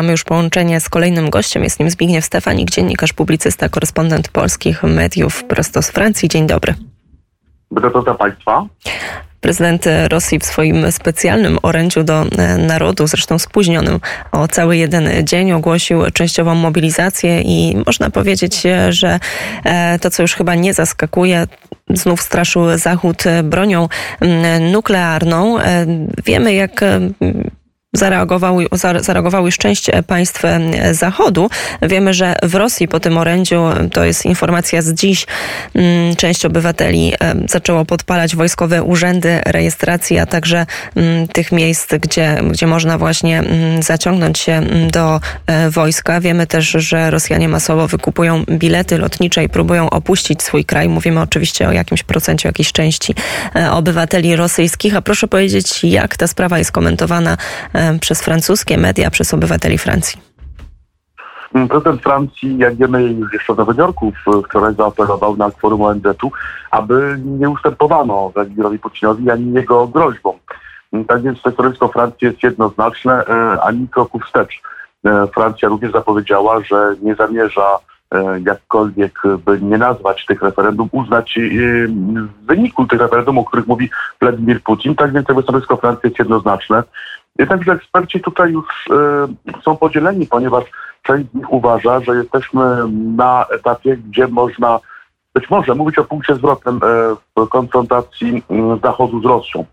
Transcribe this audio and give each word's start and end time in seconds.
Mamy 0.00 0.12
już 0.12 0.24
połączenie 0.24 0.80
z 0.80 0.88
kolejnym 0.88 1.30
gościem. 1.30 1.64
Jest 1.64 1.80
nim 1.80 1.90
Zbigniew 1.90 2.24
Stefanik, 2.24 2.70
dziennikarz, 2.70 3.12
publicysta, 3.12 3.68
korespondent 3.68 4.28
polskich 4.28 4.82
mediów 4.82 5.44
prosto 5.44 5.82
z 5.82 5.90
Francji. 5.90 6.28
Dzień 6.28 6.46
dobry. 6.46 6.74
Dobry 7.70 8.14
Państwa. 8.18 8.66
Prezydent 9.40 9.84
Rosji 10.08 10.38
w 10.38 10.44
swoim 10.44 10.92
specjalnym 10.92 11.58
orędziu 11.62 12.04
do 12.04 12.22
e, 12.22 12.58
narodu, 12.58 13.06
zresztą 13.06 13.38
spóźnionym 13.38 14.00
o 14.32 14.48
cały 14.48 14.76
jeden 14.76 15.26
dzień, 15.26 15.52
ogłosił 15.52 16.02
częściową 16.12 16.54
mobilizację 16.54 17.42
i 17.42 17.82
można 17.86 18.10
powiedzieć, 18.10 18.62
że 18.88 19.20
e, 19.64 19.98
to, 19.98 20.10
co 20.10 20.22
już 20.22 20.34
chyba 20.34 20.54
nie 20.54 20.74
zaskakuje, 20.74 21.46
znów 21.90 22.22
straszył 22.22 22.78
Zachód 22.78 23.24
bronią 23.44 23.88
nuklearną. 24.72 25.58
E, 25.58 25.86
wiemy, 26.24 26.54
jak 26.54 26.84
zareagowały, 27.92 28.66
zareagowały 29.00 29.52
część 29.52 29.90
państw 30.06 30.42
Zachodu. 30.92 31.50
Wiemy, 31.82 32.14
że 32.14 32.36
w 32.42 32.54
Rosji 32.54 32.88
po 32.88 33.00
tym 33.00 33.18
orędziu, 33.18 33.64
to 33.92 34.04
jest 34.04 34.26
informacja 34.26 34.82
z 34.82 34.92
dziś, 34.92 35.26
mm, 35.74 36.16
część 36.16 36.44
obywateli 36.44 37.12
zaczęło 37.48 37.84
podpalać 37.84 38.36
wojskowe 38.36 38.82
urzędy 38.82 39.40
rejestracji, 39.46 40.18
a 40.18 40.26
także 40.26 40.66
mm, 40.96 41.28
tych 41.28 41.52
miejsc, 41.52 41.94
gdzie, 42.00 42.36
gdzie 42.50 42.66
można 42.66 42.98
właśnie 42.98 43.38
mm, 43.38 43.82
zaciągnąć 43.82 44.38
się 44.38 44.62
do 44.92 45.20
e, 45.46 45.70
wojska. 45.70 46.20
Wiemy 46.20 46.46
też, 46.46 46.68
że 46.68 47.10
Rosjanie 47.10 47.48
masowo 47.48 47.88
wykupują 47.88 48.44
bilety 48.50 48.98
lotnicze 48.98 49.44
i 49.44 49.48
próbują 49.48 49.90
opuścić 49.90 50.42
swój 50.42 50.64
kraj. 50.64 50.88
Mówimy 50.88 51.20
oczywiście 51.20 51.68
o 51.68 51.72
jakimś 51.72 52.02
procencie, 52.02 52.48
jakiejś 52.48 52.72
części 52.72 53.14
e, 53.56 53.70
obywateli 53.72 54.36
rosyjskich. 54.36 54.96
A 54.96 55.02
proszę 55.02 55.28
powiedzieć, 55.28 55.84
jak 55.84 56.16
ta 56.16 56.26
sprawa 56.26 56.58
jest 56.58 56.72
komentowana 56.72 57.36
e, 57.74 57.79
przez 58.00 58.22
francuskie 58.22 58.78
media, 58.78 59.10
przez 59.10 59.34
obywateli 59.34 59.78
Francji? 59.78 60.20
Mm, 61.54 61.68
prezydent 61.68 62.02
Francji, 62.02 62.58
jak 62.58 62.76
wiemy 62.76 63.14
jeszcze 63.32 63.54
w 63.54 63.58
Nowym 63.58 64.12
wczoraj 64.48 64.74
zaapelował 64.74 65.36
na 65.36 65.50
forum 65.50 65.82
ONZ-u, 65.82 66.30
aby 66.70 67.18
nie 67.24 67.50
ustępowano 67.50 68.30
Władimirowi 68.34 68.78
Putinowi 68.78 69.30
ani 69.30 69.52
jego 69.52 69.86
groźbom. 69.86 70.36
Mm, 70.92 71.04
tak 71.04 71.22
więc 71.22 71.38
stanowisko 71.38 71.88
Francji 71.88 72.26
jest 72.26 72.42
jednoznaczne, 72.42 73.26
e, 73.26 73.60
ani 73.62 73.88
kroku 73.88 74.18
wstecz. 74.18 74.62
E, 75.06 75.26
Francja 75.34 75.68
również 75.68 75.92
zapowiedziała, 75.92 76.60
że 76.60 76.94
nie 77.02 77.14
zamierza 77.14 77.78
e, 78.14 78.40
jakkolwiek 78.46 79.22
by 79.44 79.60
nie 79.60 79.78
nazwać 79.78 80.26
tych 80.26 80.42
referendum, 80.42 80.88
uznać 80.92 81.38
wyniku 82.42 82.86
tych 82.86 83.00
referendum, 83.00 83.38
o 83.38 83.44
których 83.44 83.66
mówi 83.66 83.90
Władimir 84.20 84.62
Putin. 84.62 84.94
Tak 84.94 85.12
więc 85.12 85.24
stanowisko 85.24 85.76
Francji 85.76 86.08
jest 86.08 86.18
jednoznaczne. 86.18 86.82
Jednakże 87.38 87.72
eksperci 87.72 88.20
tutaj 88.20 88.52
już 88.52 88.86
y, 88.86 89.62
są 89.62 89.76
podzieleni, 89.76 90.26
ponieważ 90.26 90.64
część 91.02 91.30
z 91.30 91.34
nich 91.34 91.52
uważa, 91.52 92.00
że 92.00 92.14
jesteśmy 92.14 92.62
na 93.16 93.46
etapie, 93.50 93.96
gdzie 93.96 94.28
można 94.28 94.80
być 95.34 95.50
może 95.50 95.74
mówić 95.74 95.98
o 95.98 96.04
punkcie 96.04 96.34
zwrotnym 96.34 96.76
y, 96.76 96.80
w 97.36 97.48
konfrontacji 97.48 98.42
Zachodu 98.82 99.20
z 99.20 99.24
Rosją. 99.24 99.64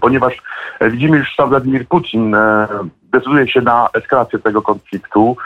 Ponieważ 0.00 0.42
widzimy 0.80 1.16
już, 1.18 1.34
że 1.38 1.46
Władimir 1.46 1.88
Putin 1.88 2.36
decyduje 3.02 3.48
się 3.48 3.60
na 3.60 3.88
eskalację 3.92 4.38
tego 4.38 4.62
konfliktu. 4.62 5.36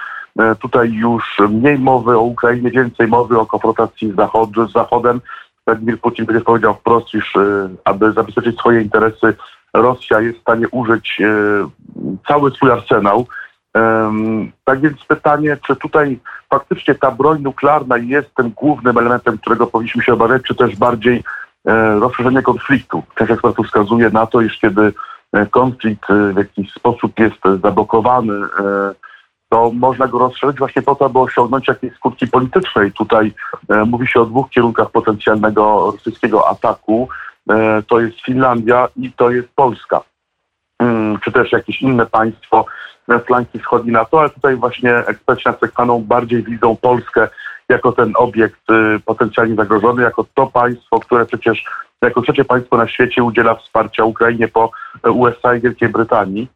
Tutaj 0.61 0.92
już 0.92 1.39
mniej 1.50 1.78
mowy 1.78 2.17
o 2.17 2.20
Ukrainie, 2.20 2.70
więcej 2.70 3.08
mowy 3.08 3.39
o 3.39 3.47
konfrontacji 3.47 4.12
z, 4.12 4.14
Zachod 4.14 4.50
z 4.69 4.73
Zachodem. 4.73 5.20
Władimir 5.67 6.00
Putin 6.00 6.27
przecież 6.27 6.45
powiedział 6.45 6.75
wprost, 6.75 7.14
iż 7.14 7.34
aby 7.84 8.12
zabezpieczyć 8.12 8.58
swoje 8.58 8.83
interesy, 8.83 9.34
Rosja 9.83 10.21
jest 10.21 10.39
w 10.39 10.41
stanie 10.41 10.69
użyć 10.69 11.21
e, 11.21 11.29
cały 12.29 12.51
swój 12.51 12.71
arsenał. 12.71 13.27
Tak 14.65 14.81
więc 14.81 15.05
pytanie, 15.05 15.57
czy 15.67 15.77
tutaj 15.77 16.19
faktycznie 16.51 16.95
ta 16.95 17.11
broń 17.11 17.43
nuklearna 17.43 17.97
jest 17.97 18.35
tym 18.35 18.51
głównym 18.51 18.98
elementem, 18.98 19.39
którego 19.39 19.67
powinniśmy 19.67 20.03
się 20.03 20.12
obawiać, 20.12 20.43
czy 20.43 20.55
też 20.55 20.77
bardziej 20.77 21.23
e, 21.69 21.98
rozszerzenie 21.98 22.42
konfliktu. 22.42 23.02
Część 23.14 23.30
ekspertów 23.33 23.67
wskazuje 23.67 24.11
na 24.11 24.27
to, 24.27 24.41
iż 24.41 24.58
kiedy 24.58 24.92
e, 25.33 25.47
konflikt 25.47 26.07
w 26.35 26.36
jakiś 26.36 26.73
sposób 26.73 27.19
jest 27.19 27.41
zablokowany, 27.63 28.33
to 29.48 29.70
można 29.75 30.07
go 30.07 30.19
rozszerzyć 30.19 30.58
właśnie 30.58 30.83
po 30.83 30.95
to, 30.95 31.05
aby 31.05 31.19
osiągnąć 31.19 31.69
jakieś 31.69 31.95
skutki 31.95 32.27
polityczne. 32.27 32.86
I 32.86 32.92
tutaj 32.92 33.33
mówi 33.86 34.07
się 34.07 34.20
o 34.20 34.27
dwóch 34.27 34.51
kierunkach 34.51 34.91
potencjalnego 34.91 35.92
rosyjskiego 35.92 36.48
ataku. 36.48 37.08
E, 37.51 37.83
to 37.83 38.01
jest 38.01 38.20
Finlandia 38.20 38.89
i 38.97 39.13
to 39.13 39.31
jest 39.31 39.48
Polska, 39.55 40.01
mm, 40.79 41.19
czy 41.19 41.33
też 41.33 41.53
jakieś 41.53 41.83
inne 41.83 42.07
państwo 42.07 42.67
flanki 43.27 43.59
wschodniej 43.59 43.92
NATO, 43.92 44.20
ale 44.20 44.31
tutaj 44.31 44.57
właśnie 44.57 44.95
eksperci 44.97 45.42
nad 45.47 45.61
Sekwaną 45.61 46.03
bardziej 46.03 46.42
widzą 46.42 46.77
Polskę 46.77 47.29
jako 47.69 47.92
ten 47.92 48.13
obiekt 48.17 48.70
y, 48.70 49.01
potencjalnie 49.01 49.55
zagrożony, 49.55 50.03
jako 50.03 50.27
to 50.35 50.47
państwo, 50.47 51.01
które 51.01 51.27
przecież 51.27 51.64
jako 52.03 52.23
trzecie 52.23 52.45
państwo 52.45 52.77
na 52.77 52.89
świecie 52.89 53.23
udziela 53.23 53.55
wsparcia 53.55 54.05
Ukrainie 54.05 54.48
po 54.48 54.70
USA 55.05 55.55
i 55.55 55.61
Wielkiej 55.61 55.89
Brytanii. 55.89 56.48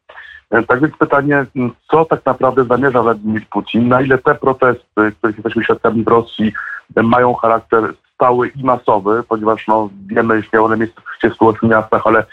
E, 0.50 0.62
tak 0.62 0.80
więc 0.80 0.96
pytanie, 0.96 1.46
co 1.90 2.04
tak 2.04 2.26
naprawdę 2.26 2.64
zamierza 2.64 3.02
Władimir 3.02 3.46
Putin, 3.50 3.88
na 3.88 4.00
ile 4.00 4.18
te 4.18 4.34
protesty, 4.34 5.12
których 5.18 5.36
jesteśmy 5.36 5.64
świadkami 5.64 6.04
w 6.04 6.08
Rosji, 6.08 6.52
mają 6.96 7.34
charakter 7.34 7.94
stały 8.22 8.48
i 8.48 8.64
masowy, 8.64 9.22
ponieważ 9.28 9.66
no, 9.66 9.88
wiemy, 10.06 10.42
że 10.52 10.62
one 10.62 10.76
miejsce 10.76 11.00
w 11.00 11.18
38 11.18 11.70
miastach, 11.70 12.02
ale 12.04 12.24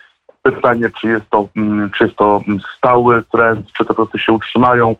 pytanie, 0.41 0.89
czy 1.01 1.07
jest 1.07 1.29
to, 1.29 1.47
mm, 1.55 1.89
czy 1.91 2.03
jest 2.03 2.15
to 2.15 2.41
stały 2.77 3.23
trend, 3.31 3.71
czy 3.73 3.85
te 3.85 3.93
procesy 3.93 4.19
się 4.19 4.33
utrzymają, 4.33 4.95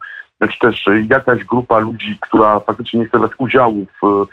czy 0.52 0.60
też 0.60 0.86
jakaś 1.10 1.44
grupa 1.44 1.80
ludzi, 1.80 2.18
która 2.22 2.60
faktycznie 2.60 3.00
nie 3.00 3.06
chce 3.06 3.20
brać 3.20 3.32
udziału 3.38 3.86
w, 4.02 4.26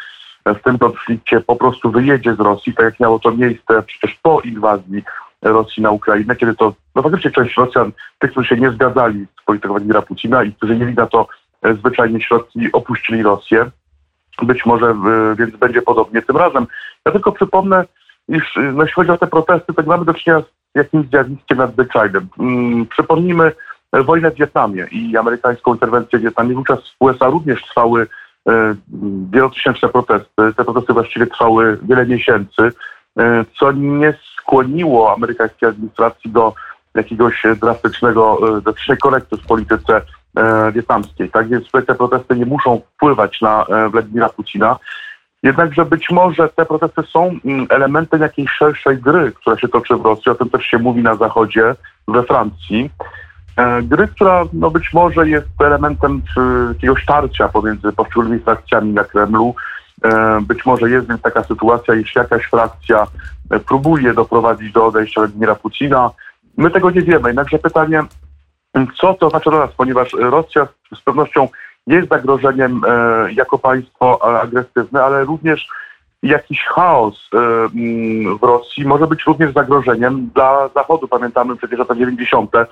w 0.47 0.63
tym 0.63 0.79
konflikcie, 0.79 1.41
po 1.41 1.57
prostu 1.57 1.91
wyjedzie 1.91 2.35
z 2.35 2.41
Rosji, 2.41 2.75
tak 2.75 2.85
jak 2.85 3.01
miało 3.01 3.19
to 3.19 3.33
miejsce 3.33 3.83
przecież 3.83 4.19
po 4.23 4.41
inwazji 4.41 5.03
Rosji 5.43 5.83
na 5.83 5.91
Ukrainę, 5.91 6.37
kiedy 6.37 6.55
to 6.55 6.75
no 6.95 7.03
faktycznie 7.03 7.31
część 7.31 7.57
Rosjan, 7.57 7.93
tych, 8.19 8.31
którzy 8.31 8.49
się 8.49 8.57
nie 8.57 8.71
zgadzali 8.71 9.27
z 9.43 9.45
polityką 9.45 9.69
Władimira 9.69 10.03
Putina 10.03 10.45
i 10.45 10.53
którzy 10.53 10.77
mieli 10.77 10.95
na 10.95 11.07
to 11.07 11.29
e, 11.63 11.75
zwyczajnie 11.75 12.21
środki, 12.21 12.73
opuścili 12.73 13.23
Rosję. 13.23 13.71
Być 14.43 14.67
może 14.67 14.87
y, 15.33 15.37
więc 15.37 15.57
będzie 15.57 15.83
podobnie 15.83 16.23
tym 16.23 16.37
razem. 16.37 16.67
Ja 17.07 17.13
tylko 17.13 17.33
przypomnę, 17.33 17.85
iż 18.29 18.57
y, 18.57 18.73
no, 18.73 18.83
jeśli 18.83 18.95
chodzi 18.95 19.11
o 19.11 19.19
te 19.19 19.27
protesty, 19.27 19.73
nie 19.79 19.85
mamy 19.85 20.05
do 20.05 20.15
czynienia 20.15 20.43
z 20.43 20.79
jakimś 20.79 21.09
zjawiskiem 21.09 21.59
nadzwyczajnym. 21.59 22.29
Hmm, 22.37 22.87
przypomnijmy 22.87 23.53
e, 23.93 24.03
wojnę 24.03 24.31
w 24.31 24.35
Wietnamie 24.35 24.87
i 24.91 25.17
amerykańską 25.17 25.73
interwencję 25.73 26.19
w 26.19 26.23
Wietnamie. 26.23 26.55
Wówczas 26.55 26.81
w 26.81 26.97
USA 26.99 27.27
również 27.27 27.63
trwały 27.63 28.07
e, 28.49 28.75
wielotysięczne 29.33 29.89
protesty. 29.89 30.55
Te 30.57 30.65
protesty 30.65 30.93
właściwie 30.93 31.27
trwały 31.27 31.79
wiele 31.83 32.07
miesięcy, 32.07 32.73
e, 33.19 33.45
co 33.59 33.73
nie 33.73 34.15
skłoniło 34.41 35.15
amerykańskiej 35.15 35.69
administracji 35.69 36.31
do 36.31 36.55
jakiegoś 36.95 37.43
drastycznego, 37.61 38.39
drastycznej 38.63 38.99
korekty 38.99 39.37
w 39.37 39.47
polityce 39.47 40.03
wietnamskiej. 40.73 41.31
Tak 41.31 41.49
więc 41.49 41.71
te 41.87 41.95
protesty 41.95 42.37
nie 42.37 42.47
muszą 42.47 42.81
wpływać 42.95 43.41
na 43.41 43.65
e, 43.65 43.89
Władimira 43.89 44.29
Putina. 44.29 44.77
Jednakże 45.43 45.85
być 45.85 46.11
może 46.11 46.49
te 46.49 46.67
protesty 46.67 47.03
są 47.03 47.39
mm, 47.45 47.67
elementem 47.71 48.21
jakiejś 48.21 48.51
szerszej 48.51 48.99
gry, 48.99 49.33
która 49.33 49.59
się 49.59 49.69
toczy 49.69 49.97
w 49.97 50.05
Rosji, 50.05 50.33
o 50.33 50.35
tym 50.35 50.51
też 50.51 50.65
się 50.65 50.79
mówi 50.79 51.03
na 51.03 51.15
Zachodzie, 51.15 51.75
we 52.09 52.23
Francji. 52.23 52.91
E, 53.57 53.83
gry, 53.83 54.09
która 54.09 54.45
no 54.53 54.71
być 54.71 54.93
może 54.93 55.29
jest 55.29 55.49
elementem 55.61 56.23
jakiegoś 56.69 57.05
tarcia 57.05 57.49
pomiędzy 57.49 57.93
poszczególnymi 57.93 58.43
frakcjami 58.43 58.93
na 58.93 59.05
Kremlu. 59.05 59.55
Być 60.43 60.67
może 60.67 60.91
jest 60.91 61.09
więc 61.09 61.23
taka 61.23 61.45
sytuacja, 61.45 61.95
iż 61.95 62.15
jakaś 62.15 62.47
frakcja 62.47 63.07
próbuje 63.67 64.15
doprowadzić 64.15 64.73
do 64.73 64.87
odejścia 64.87 65.21
Władimira 65.21 65.55
Putina. 65.55 66.11
My 66.57 66.71
tego 66.71 66.91
nie 66.91 67.03
wiemy. 67.03 67.29
Jednakże 67.29 67.59
pytanie, 67.59 68.03
co 69.01 69.15
to 69.15 69.31
znaczy 69.31 69.51
dla 69.51 69.59
nas? 69.59 69.71
Ponieważ 69.77 70.13
Rosja 70.13 70.69
z 70.95 71.01
pewnością 71.01 71.49
jest 71.87 72.09
zagrożeniem 72.09 72.81
e, 72.89 73.33
jako 73.33 73.59
państwo 73.59 74.41
agresywne, 74.41 75.05
ale 75.05 75.25
również 75.25 75.69
jakiś 76.23 76.65
chaos 76.65 77.31
e, 77.35 77.39
mm, 77.39 78.39
w 78.39 78.43
Rosji 78.43 78.85
może 78.85 79.07
być 79.07 79.25
również 79.27 79.55
zagrożeniem 79.55 80.31
dla 80.35 80.69
Zachodu. 80.75 81.09
Pamiętamy 81.09 81.57
przecież 81.57 81.79
lata 81.79 81.95
90. 81.95 82.51
E, 82.57 82.67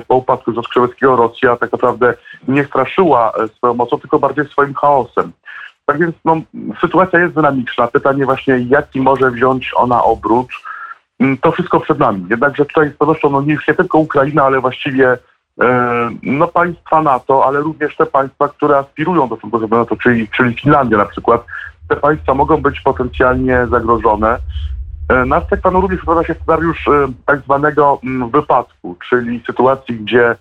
po 0.00 0.14
upadku 0.14 0.52
Zoskrzewieckiego 0.52 1.16
Rosja 1.16 1.56
tak 1.56 1.72
naprawdę 1.72 2.14
nie 2.48 2.64
straszyła 2.64 3.32
e, 3.32 3.48
swoją 3.48 3.74
mocą, 3.74 3.98
tylko 3.98 4.18
bardziej 4.18 4.48
swoim 4.48 4.74
chaosem. 4.74 5.32
Tak 5.86 5.98
więc 5.98 6.14
no, 6.24 6.40
sytuacja 6.80 7.18
jest 7.18 7.34
dynamiczna. 7.34 7.86
Pytanie 7.86 8.24
właśnie, 8.24 8.58
jaki 8.58 9.00
może 9.00 9.30
wziąć 9.30 9.70
ona 9.76 10.04
obrót. 10.04 10.48
Mm, 11.20 11.38
to 11.38 11.52
wszystko 11.52 11.80
przed 11.80 11.98
nami. 11.98 12.26
Jednakże 12.30 12.64
tutaj 12.64 12.90
z 12.90 12.96
pewnością 12.96 13.30
no, 13.30 13.42
nie, 13.42 13.58
tylko 13.76 13.98
Ukraina, 13.98 14.42
ale 14.44 14.60
właściwie 14.60 15.08
E, 15.12 15.18
no, 16.22 16.48
państwa 16.48 17.02
NATO, 17.02 17.46
ale 17.46 17.60
również 17.60 17.96
te 17.96 18.06
państwa, 18.06 18.48
które 18.48 18.76
aspirują 18.76 19.28
do 19.28 19.36
członkostwa 19.36 19.76
NATO, 19.76 19.96
czyli, 19.96 20.28
czyli 20.28 20.54
Finlandia 20.54 20.98
na 20.98 21.04
przykład, 21.04 21.44
te 21.88 21.96
państwa 21.96 22.34
mogą 22.34 22.56
być 22.56 22.80
potencjalnie 22.80 23.66
zagrożone. 23.70 24.38
E, 25.08 25.24
na 25.24 25.40
Stekwanu 25.40 25.80
również 25.80 26.00
wypowiada 26.00 26.26
się 26.26 26.34
scenariusz 26.34 26.88
e, 26.88 27.08
tak 27.26 27.40
zwanego 27.40 28.00
mm, 28.04 28.30
wypadku, 28.30 28.96
czyli 29.08 29.42
sytuacji, 29.46 29.96
gdzie 29.96 30.36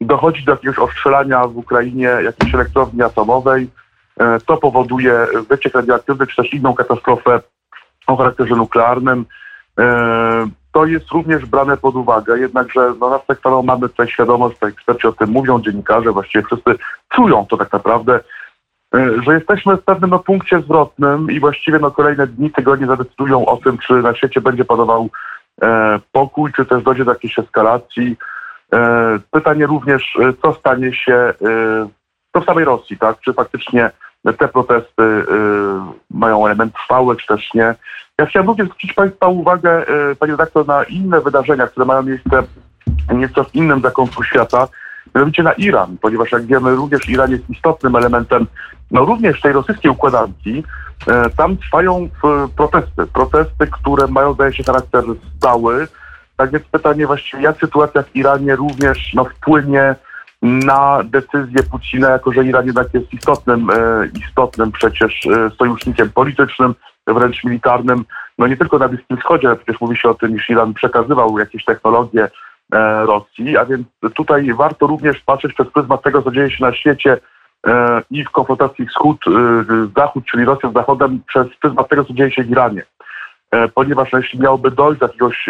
dochodzi 0.00 0.44
do 0.44 0.52
jakiegoś 0.52 0.78
ostrzelania 0.78 1.46
w 1.46 1.56
Ukrainie 1.56 2.08
jakiejś 2.24 2.54
elektrowni 2.54 3.02
atomowej, 3.02 3.70
to 4.46 4.56
powoduje 4.56 5.26
wyciek 5.48 5.74
radioaktywny 5.74 6.26
czy 6.26 6.36
też 6.36 6.52
inną 6.52 6.74
katastrofę 6.74 7.40
o 8.06 8.16
charakterze 8.16 8.56
nuklearnym. 8.56 9.26
To 10.72 10.86
jest 10.86 11.08
również 11.10 11.46
brane 11.46 11.76
pod 11.76 11.94
uwagę, 11.94 12.38
jednakże 12.38 12.92
no, 13.00 13.10
na 13.10 13.18
tak 13.18 13.38
mamy 13.64 13.88
tutaj 13.88 14.08
świadomość, 14.08 14.58
to 14.58 14.68
eksperci 14.68 15.06
o 15.06 15.12
tym 15.12 15.30
mówią, 15.30 15.60
dziennikarze, 15.60 16.12
właściwie 16.12 16.44
wszyscy 16.44 16.74
czują 17.08 17.46
to 17.46 17.56
tak 17.56 17.72
naprawdę, 17.72 18.20
E, 18.94 19.22
że 19.22 19.34
jesteśmy 19.34 19.76
w 19.76 19.84
pewnym 19.84 20.10
no, 20.10 20.18
punkcie 20.18 20.60
zwrotnym 20.60 21.30
i 21.30 21.40
właściwie 21.40 21.78
no, 21.78 21.90
kolejne 21.90 22.26
dni, 22.26 22.50
tygodnie 22.50 22.86
zadecydują 22.86 23.46
o 23.46 23.56
tym, 23.56 23.78
czy 23.78 23.94
na 23.94 24.14
świecie 24.14 24.40
będzie 24.40 24.64
panował 24.64 25.08
e, 25.62 25.98
pokój, 26.12 26.52
czy 26.52 26.64
też 26.64 26.82
dojdzie 26.82 27.04
do 27.04 27.12
jakiejś 27.12 27.38
eskalacji. 27.38 28.16
E, 28.72 29.18
pytanie 29.30 29.66
również, 29.66 30.16
e, 30.16 30.32
co 30.42 30.52
stanie 30.52 30.94
się 30.94 31.14
e, 31.14 31.34
to 32.32 32.40
w 32.40 32.44
samej 32.44 32.64
Rosji, 32.64 32.98
tak? 32.98 33.20
Czy 33.20 33.32
faktycznie 33.32 33.90
te 34.32 34.48
protesty 34.48 35.02
e, 35.02 35.24
mają 36.10 36.46
element 36.46 36.74
trwały, 36.74 37.16
czy 37.16 37.26
też 37.26 37.54
nie. 37.54 37.74
Ja 38.18 38.26
chciałem 38.26 38.48
również 38.48 38.68
zwrócić 38.68 38.92
Państwa 38.92 39.28
uwagę, 39.28 39.84
Panie 40.18 40.32
redaktor, 40.32 40.66
na 40.66 40.84
inne 40.84 41.20
wydarzenia, 41.20 41.66
które 41.66 41.86
mają 41.86 42.02
miejsce 42.02 42.42
nieco 43.14 43.44
w 43.44 43.54
innym 43.54 43.80
zakątku 43.80 44.22
świata 44.24 44.68
mianowicie 45.14 45.42
na 45.42 45.52
Iran, 45.52 45.96
ponieważ 46.00 46.32
jak 46.32 46.46
wiemy, 46.46 46.74
również 46.74 47.08
Iran 47.08 47.30
jest 47.30 47.50
istotnym 47.50 47.96
elementem 47.96 48.46
no 48.90 49.04
również 49.04 49.40
tej 49.40 49.52
rosyjskiej 49.52 49.90
układanki. 49.90 50.64
E, 51.06 51.30
tam 51.30 51.56
trwają 51.56 52.08
protesty, 52.56 53.06
protesty, 53.12 53.66
które 53.66 54.06
mają, 54.06 54.34
zdaje 54.34 54.52
się, 54.52 54.64
charakter 54.64 55.04
stały. 55.36 55.88
Tak 56.36 56.50
więc 56.50 56.64
pytanie 56.64 57.06
właściwie, 57.06 57.42
jak 57.42 57.58
sytuacja 57.60 58.02
w 58.02 58.16
Iranie 58.16 58.56
również 58.56 59.14
no, 59.14 59.24
wpłynie 59.24 59.94
na 60.46 61.02
decyzję 61.04 61.62
Putina, 61.70 62.08
jako 62.08 62.32
że 62.32 62.44
Iran 62.44 62.66
jednak 62.66 62.94
jest 62.94 63.14
istotnym, 63.14 63.70
e, 63.70 63.74
istotnym 64.20 64.72
przecież 64.72 65.26
e, 65.26 65.50
sojusznikiem 65.50 66.10
politycznym, 66.10 66.74
wręcz 67.06 67.44
militarnym, 67.44 68.04
no 68.38 68.46
nie 68.46 68.56
tylko 68.56 68.78
na 68.78 68.88
Bliskim 68.88 69.16
Wschodzie, 69.16 69.48
ale 69.48 69.56
przecież 69.56 69.80
mówi 69.80 69.96
się 69.96 70.08
o 70.08 70.14
tym, 70.14 70.36
iż 70.36 70.50
Iran 70.50 70.74
przekazywał 70.74 71.38
jakieś 71.38 71.64
technologie 71.64 72.28
E, 72.72 73.06
Rosji, 73.06 73.56
a 73.56 73.64
więc 73.64 73.86
tutaj 74.14 74.54
warto 74.54 74.86
również 74.86 75.20
patrzeć 75.20 75.52
przez 75.54 75.68
pryzmat 75.68 76.02
tego, 76.02 76.22
co 76.22 76.30
dzieje 76.30 76.50
się 76.50 76.64
na 76.64 76.72
świecie 76.72 77.18
i 78.10 78.24
w 78.24 78.30
konfrontacji 78.30 78.86
wschód-zachód, 78.86 80.24
czyli 80.30 80.44
Rosja 80.44 80.70
z 80.70 80.72
Zachodem, 80.72 81.20
przez 81.26 81.46
pryzmat 81.60 81.88
tego, 81.88 82.04
co 82.04 82.14
dzieje 82.14 82.30
się 82.30 82.44
w 82.44 82.50
Iranie. 82.50 82.82
Ponieważ 83.74 84.12
jeśli 84.12 84.40
miałoby 84.40 84.70
dojść 84.70 85.00
do 85.00 85.06
jakiegoś 85.06 85.46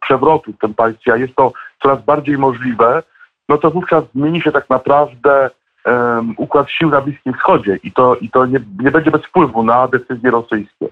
przewrotu 0.00 0.52
w 0.52 0.58
tym 0.58 0.74
państwie, 0.74 1.12
a 1.12 1.16
jest 1.16 1.34
to 1.34 1.52
coraz 1.82 2.04
bardziej 2.04 2.38
możliwe, 2.38 3.02
no 3.48 3.58
to 3.58 3.70
wówczas 3.70 4.04
zmieni 4.14 4.40
się 4.40 4.52
tak 4.52 4.70
naprawdę 4.70 5.50
um, 5.86 6.34
układ 6.36 6.70
sił 6.70 6.90
na 6.90 7.00
Bliskim 7.00 7.34
Wschodzie 7.34 7.78
i 7.82 7.92
to, 7.92 8.16
i 8.16 8.30
to 8.30 8.46
nie, 8.46 8.60
nie 8.82 8.90
będzie 8.90 9.10
bez 9.10 9.22
wpływu 9.22 9.62
na 9.62 9.88
decyzje 9.88 10.30
rosyjskie. 10.30 10.88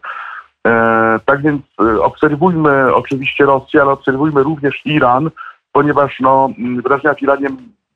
E, 0.66 1.20
tak 1.24 1.42
więc 1.42 1.62
obserwujmy 2.00 2.94
oczywiście 2.94 3.44
Rosję, 3.44 3.82
ale 3.82 3.90
obserwujmy 3.90 4.42
również 4.42 4.82
Iran, 4.84 5.30
ponieważ 5.72 6.20
no, 6.20 6.50
wydarzenia 6.82 7.14
w 7.14 7.22
Iranie 7.22 7.48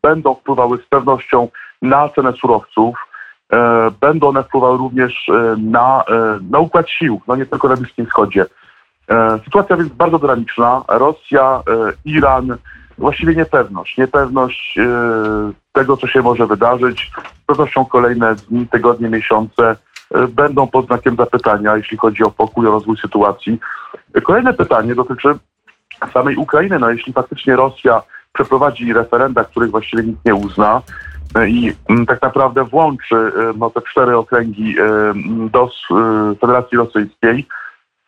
będą 0.02 0.34
wpływały 0.34 0.78
z 0.78 0.86
pewnością 0.86 1.48
na 1.82 2.08
cenę 2.08 2.32
surowców, 2.32 3.06
e, 3.52 3.90
będą 4.00 4.28
one 4.28 4.44
wpływały 4.44 4.78
również 4.78 5.28
e, 5.28 5.56
na, 5.58 6.04
e, 6.08 6.38
na 6.50 6.58
układ 6.58 6.90
sił, 6.90 7.20
no 7.28 7.36
nie 7.36 7.46
tylko 7.46 7.68
na 7.68 7.76
Bliskim 7.76 8.06
Wschodzie. 8.06 8.46
E, 9.10 9.38
sytuacja 9.44 9.76
więc 9.76 9.92
bardzo 9.92 10.18
dynamiczna. 10.18 10.82
Rosja, 10.88 11.62
e, 11.68 11.92
Iran, 12.04 12.56
właściwie 13.00 13.34
niepewność. 13.34 13.98
Niepewność 13.98 14.78
e, 14.78 15.52
tego, 15.72 15.96
co 15.96 16.06
się 16.06 16.22
może 16.22 16.46
wydarzyć. 16.46 17.10
Z 17.42 17.46
pewnością 17.46 17.84
kolejne 17.84 18.34
dni, 18.34 18.66
tygodnie, 18.66 19.08
miesiące 19.08 19.76
będą 20.28 20.66
pod 20.66 20.86
znakiem 20.86 21.16
zapytania, 21.16 21.76
jeśli 21.76 21.96
chodzi 21.96 22.22
o 22.22 22.30
pokój, 22.30 22.66
o 22.66 22.70
rozwój 22.70 22.96
sytuacji. 22.96 23.60
Kolejne 24.22 24.54
pytanie 24.54 24.94
dotyczy 24.94 25.28
samej 26.12 26.36
Ukrainy. 26.36 26.78
No 26.78 26.90
jeśli 26.90 27.12
faktycznie 27.12 27.56
Rosja 27.56 28.02
przeprowadzi 28.32 28.92
referenda, 28.92 29.44
których 29.44 29.70
właściwie 29.70 30.02
nikt 30.02 30.24
nie 30.24 30.34
uzna 30.34 30.82
e, 31.34 31.48
i 31.48 31.72
mm, 31.88 32.06
tak 32.06 32.22
naprawdę 32.22 32.64
włączy 32.64 33.16
e, 33.16 33.52
no, 33.58 33.70
te 33.70 33.80
cztery 33.82 34.16
okręgi 34.16 34.76
e, 34.78 34.84
do 35.50 35.70
Federacji 36.40 36.78
Rosyjskiej, 36.78 37.46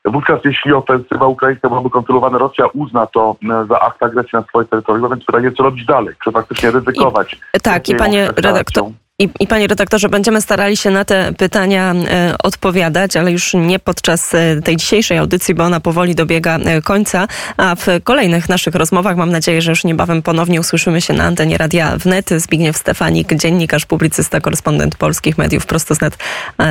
Wówczas 0.05 0.41
jeśli 0.45 0.73
ofensywa 0.73 1.27
ukraińska 1.27 1.69
byłaby 1.69 1.91
kontrolowana, 1.91 2.39
Rosja 2.39 2.67
uzna 2.67 3.07
to 3.07 3.37
za 3.69 3.81
akt 3.81 4.03
agresji 4.03 4.31
na 4.33 4.43
swoje 4.43 4.67
terytorium, 4.67 5.11
więc 5.11 5.25
pytanie, 5.25 5.53
co 5.53 5.63
robić 5.63 5.85
dalej? 5.85 6.15
Czy 6.25 6.33
faktycznie 6.33 6.71
ryzykować? 6.71 7.41
I, 7.55 7.61
tak, 7.61 7.89
i 7.89 7.95
panie 7.95 8.29
redaktor, 8.37 8.85
i, 9.23 9.29
I 9.41 9.47
panie 9.47 9.67
redaktorze, 9.67 10.09
będziemy 10.09 10.41
starali 10.41 10.77
się 10.77 10.91
na 10.91 11.05
te 11.05 11.33
pytania 11.33 11.95
e, 11.95 12.35
odpowiadać, 12.43 13.17
ale 13.17 13.33
już 13.33 13.55
nie 13.55 13.79
podczas 13.79 14.35
e, 14.35 14.63
tej 14.63 14.77
dzisiejszej 14.77 15.19
audycji, 15.19 15.55
bo 15.55 15.65
ona 15.65 15.81
powoli 15.81 16.15
dobiega 16.15 16.59
e, 16.59 16.83
końca, 16.83 17.29
a 17.57 17.75
w 17.75 17.87
kolejnych 18.05 18.49
naszych 18.49 18.75
rozmowach 18.75 19.17
mam 19.17 19.31
nadzieję, 19.31 19.63
że 19.63 19.71
już 19.71 19.85
niebawem 19.85 20.23
ponownie 20.23 20.61
usłyszymy 20.61 21.01
się 21.01 21.15
na 21.15 21.25
antenie 21.25 21.59
Radia 21.59 21.97
Wnet. 21.97 22.31
Zbigniew 22.37 22.77
Stefanik, 22.77 23.35
dziennikarz, 23.35 23.87
publicysta, 23.87 24.41
korespondent 24.41 24.97
polskich 24.97 25.39
mediów 25.39 25.67
prosto 25.67 25.95
z 25.95 26.01
net 26.01 26.19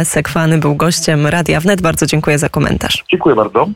Sekwany 0.03 0.57
był 0.57 0.75
gościem 0.75 1.27
Radia 1.27 1.59
Wnet. 1.59 1.81
Bardzo 1.81 2.05
dziękuję 2.05 2.37
za 2.37 2.49
komentarz. 2.49 3.03
Dziękuję 3.11 3.35
bardzo. 3.35 3.67